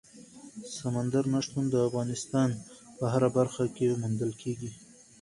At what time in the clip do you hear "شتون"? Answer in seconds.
1.45-1.65